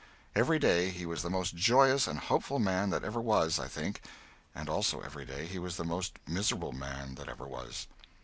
Every 0.35 0.57
day 0.57 0.89
he 0.89 1.05
was 1.05 1.21
the 1.21 1.29
most 1.29 1.55
joyous 1.55 2.07
and 2.07 2.17
hopeful 2.17 2.57
man 2.57 2.89
that 2.89 3.03
ever 3.03 3.21
was, 3.21 3.59
I 3.59 3.67
think, 3.67 4.01
and 4.55 4.67
also 4.67 5.01
every 5.01 5.25
day 5.25 5.45
he 5.45 5.59
was 5.59 5.77
the 5.77 5.83
most 5.85 6.17
miserable 6.25 6.71
man 6.71 7.13
that 7.13 7.29
ever 7.29 7.45
was. 7.47 7.85